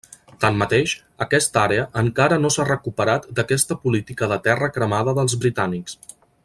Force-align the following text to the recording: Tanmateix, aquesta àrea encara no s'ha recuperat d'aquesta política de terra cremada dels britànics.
Tanmateix, 0.43 0.93
aquesta 1.25 1.61
àrea 1.65 1.83
encara 2.03 2.39
no 2.45 2.51
s'ha 2.55 2.67
recuperat 2.71 3.29
d'aquesta 3.41 3.81
política 3.87 4.31
de 4.33 4.43
terra 4.49 4.75
cremada 4.79 5.19
dels 5.21 5.41
britànics. 5.45 6.01